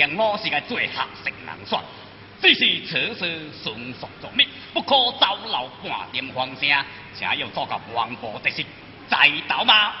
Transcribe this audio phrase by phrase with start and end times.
[0.00, 1.78] 的房乡老是个最合适人选？
[2.42, 6.84] 只是此事顺属作孽，不可遭留半点风声，
[7.14, 8.64] 请要做个王婆的事，
[9.08, 9.92] 再倒吗？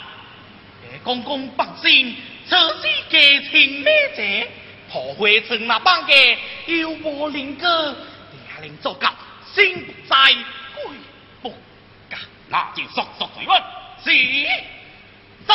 [1.04, 2.16] 公公放心，
[2.48, 4.50] 此事家情咩者，
[4.90, 6.14] 何会村那帮家
[6.64, 7.94] 有无灵哥，
[8.48, 9.06] 下令做个
[9.52, 10.16] 心不在，
[10.74, 10.96] 鬼
[11.42, 11.54] 不
[12.08, 13.62] 敢，那就速速追问，
[14.02, 14.10] 是
[15.46, 15.54] 走。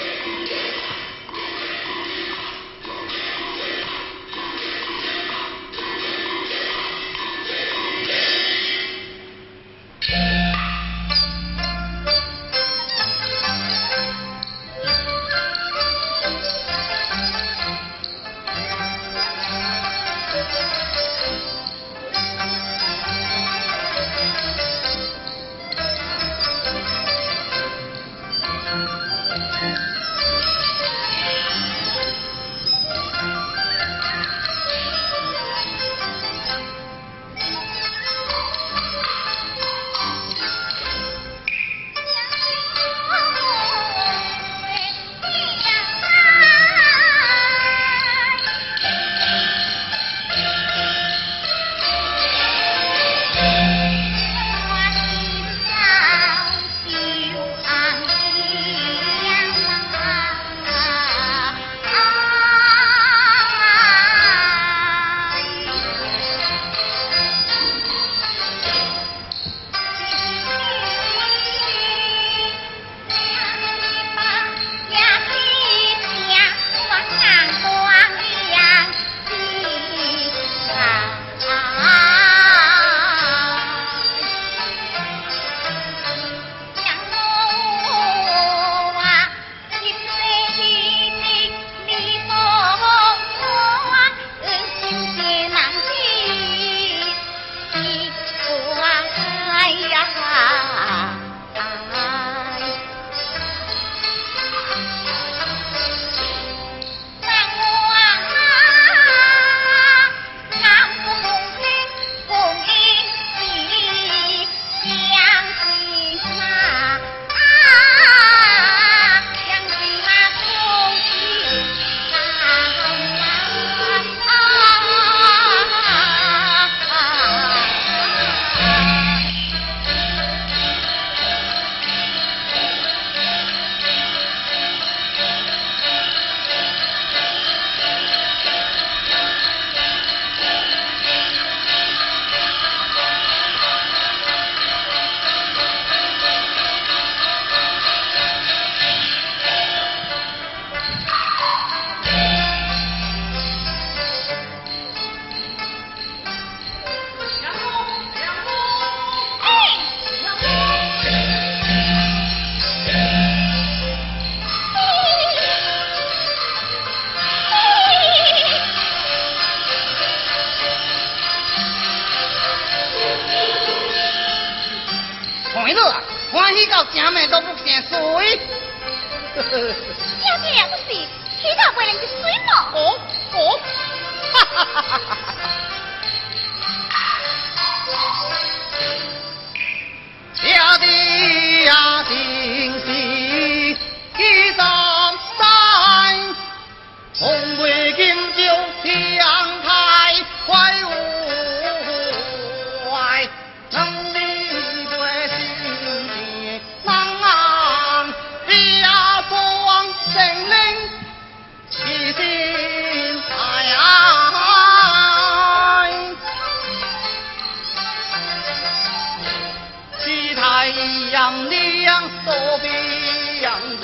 [222.25, 223.83] 多比样子，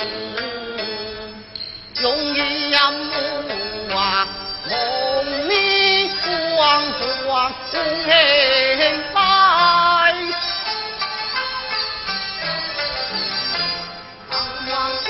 [2.00, 4.26] 用一样木啊，
[4.66, 6.10] 梦里
[6.56, 6.82] 黄
[7.26, 7.52] 黄
[8.06, 9.20] 黑白，
[14.70, 14.72] 望
[15.04, 15.06] 君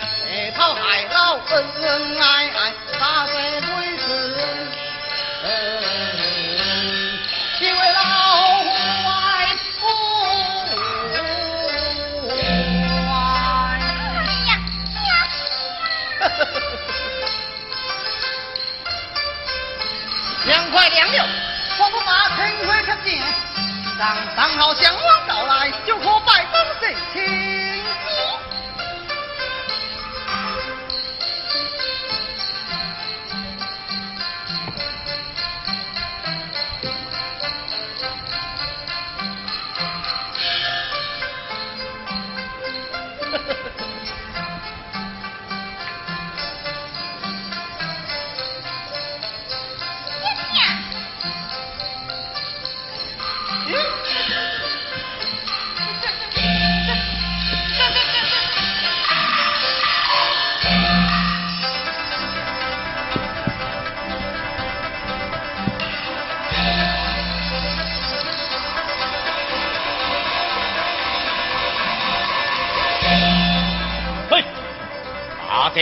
[0.00, 2.41] 哎，讨海老恩恩爱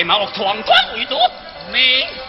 [0.01, 1.15] 大这马闯关为主，
[1.71, 2.20] 明。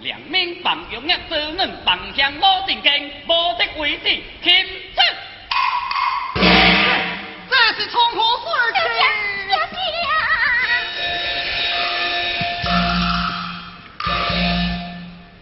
[0.00, 3.28] 两面放有一只能放向我正经，无
[3.58, 5.00] 的位置钦出。
[7.50, 8.78] 这是从何说起？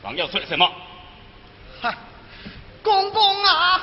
[0.02, 0.68] 王要说什么？
[1.80, 1.94] 哈，
[2.82, 3.77] 公公啊，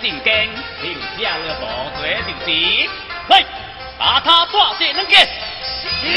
[0.00, 0.50] 进京，
[0.82, 1.66] 留下了大
[2.00, 2.48] 罪就是，
[3.28, 3.44] 来，
[3.98, 5.28] 把他抓进能见。
[6.00, 6.08] 行。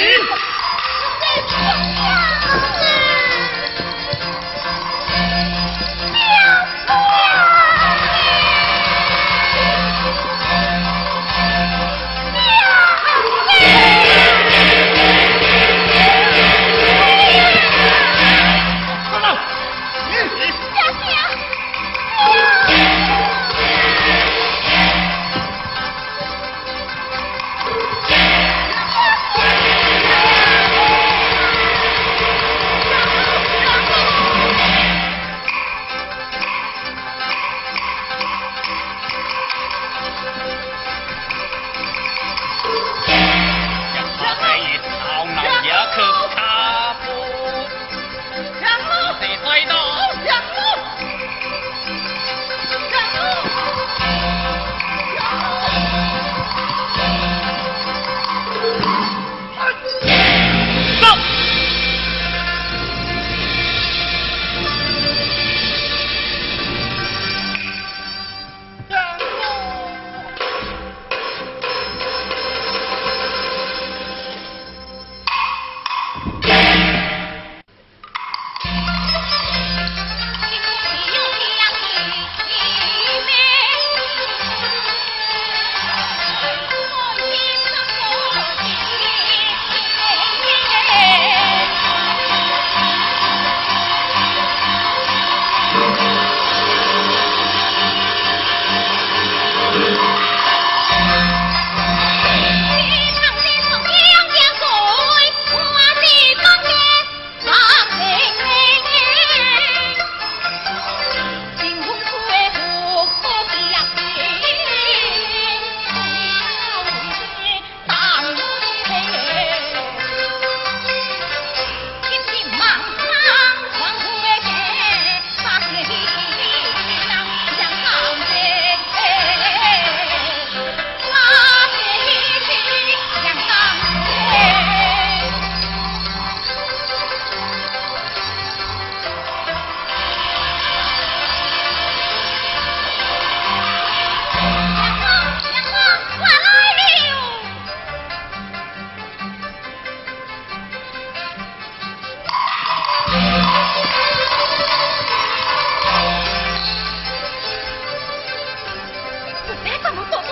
[159.54, 160.23] 部陛下のと